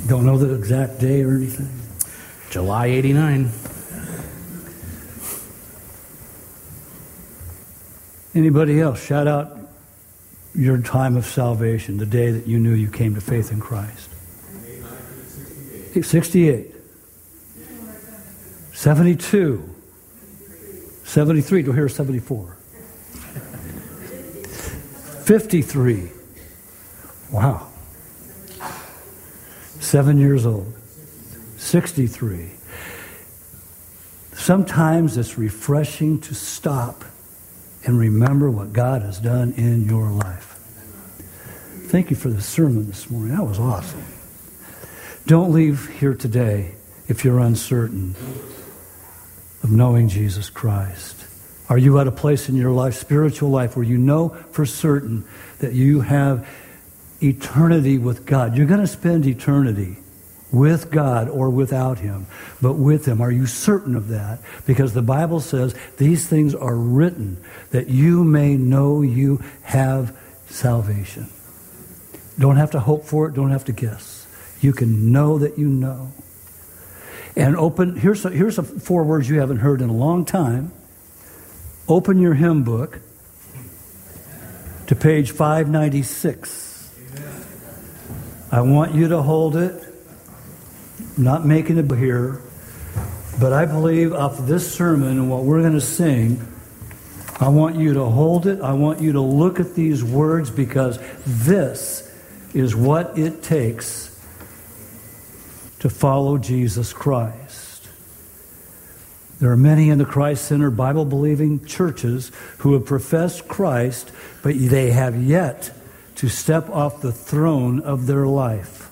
[0.06, 1.70] Don't know the exact day or anything.
[2.50, 3.50] July 89.
[8.34, 9.02] Anybody else?
[9.02, 9.56] Shout out
[10.54, 14.10] your time of salvation, the day that you knew you came to faith in Christ.
[15.94, 16.74] 68.
[18.72, 19.74] 72.
[21.04, 21.62] 73.
[21.62, 22.56] Do hear 74.
[25.24, 26.10] 53.
[27.30, 27.68] Wow.
[29.84, 30.72] Seven years old.
[31.58, 32.52] 63.
[34.32, 37.04] Sometimes it's refreshing to stop
[37.84, 40.58] and remember what God has done in your life.
[41.88, 43.36] Thank you for the sermon this morning.
[43.36, 44.02] That was awesome.
[45.26, 46.74] Don't leave here today
[47.06, 48.14] if you're uncertain
[49.62, 51.26] of knowing Jesus Christ.
[51.68, 55.26] Are you at a place in your life, spiritual life, where you know for certain
[55.58, 56.48] that you have
[57.22, 58.56] eternity with God?
[58.56, 59.96] You're going to spend eternity
[60.54, 62.26] with God or without Him,
[62.62, 63.20] but with Him.
[63.20, 64.38] Are you certain of that?
[64.66, 71.28] Because the Bible says these things are written that you may know you have salvation.
[72.38, 74.26] Don't have to hope for it, don't have to guess.
[74.60, 76.12] You can know that you know.
[77.36, 80.72] And open, here's, here's four words you haven't heard in a long time.
[81.88, 83.00] Open your hymn book
[84.86, 86.63] to page 596.
[88.54, 89.82] I want you to hold it.
[91.16, 92.40] I'm not making it here,
[93.40, 96.40] but I believe off this sermon and what we're going to sing,
[97.40, 98.60] I want you to hold it.
[98.60, 102.16] I want you to look at these words because this
[102.54, 104.24] is what it takes
[105.80, 107.88] to follow Jesus Christ.
[109.40, 114.12] There are many in the Christ Center Bible believing churches who have professed Christ,
[114.44, 115.72] but they have yet
[116.16, 118.90] to step off the throne of their life.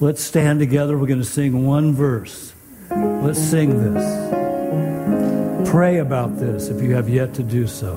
[0.00, 0.96] Let's stand together.
[0.96, 2.52] We're going to sing one verse.
[2.90, 4.28] Let's sing this.
[5.70, 7.96] Pray about this if you have yet to do so.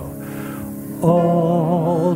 [1.01, 2.15] All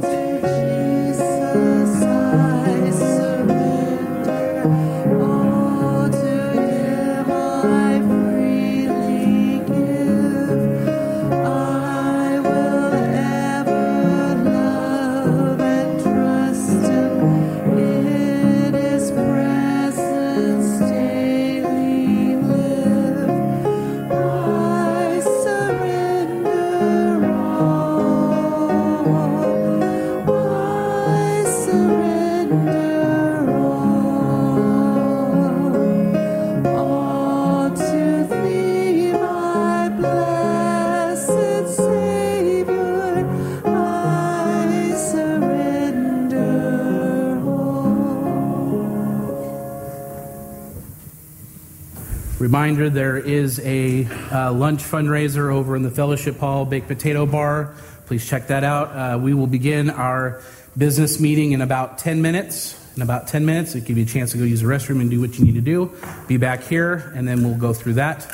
[52.65, 57.75] Reminder there is a uh, lunch fundraiser over in the Fellowship Hall Baked Potato Bar.
[58.07, 58.87] Please check that out.
[58.87, 60.41] Uh, we will begin our
[60.75, 62.75] business meeting in about 10 minutes.
[62.95, 65.11] In about 10 minutes, it'll give you a chance to go use the restroom and
[65.11, 65.91] do what you need to do.
[66.27, 68.25] Be back here, and then we'll go through that.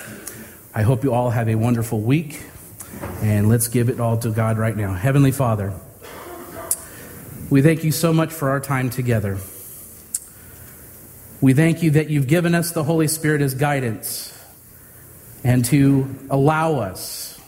[0.74, 2.42] I hope you all have a wonderful week,
[3.22, 4.94] and let's give it all to God right now.
[4.94, 5.74] Heavenly Father,
[7.50, 9.40] we thank you so much for our time together.
[11.42, 14.32] We thank you that you've given us the Holy Spirit as guidance
[15.44, 17.40] and to allow us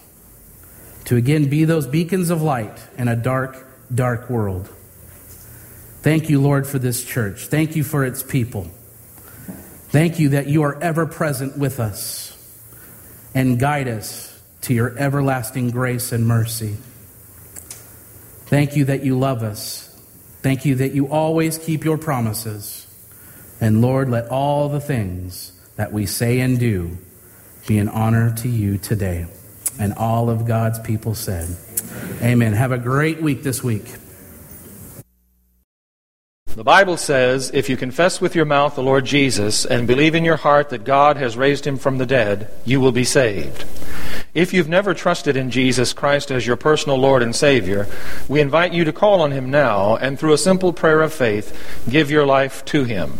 [1.06, 4.68] to again be those beacons of light in a dark, dark world.
[6.02, 7.46] Thank you, Lord, for this church.
[7.46, 8.64] Thank you for its people.
[9.90, 12.36] Thank you that you are ever present with us
[13.36, 16.78] and guide us to your everlasting grace and mercy.
[18.48, 19.90] Thank you that you love us.
[20.42, 22.83] Thank you that you always keep your promises.
[23.64, 26.98] And Lord, let all the things that we say and do
[27.66, 29.26] be an honor to you today.
[29.80, 31.56] And all of God's people said,
[32.22, 32.52] Amen.
[32.52, 33.86] Have a great week this week.
[36.48, 40.26] The Bible says, if you confess with your mouth the Lord Jesus and believe in
[40.26, 43.64] your heart that God has raised him from the dead, you will be saved.
[44.34, 47.88] If you've never trusted in Jesus Christ as your personal Lord and Savior,
[48.28, 51.86] we invite you to call on Him now and through a simple prayer of faith,
[51.90, 53.20] give your life to Him.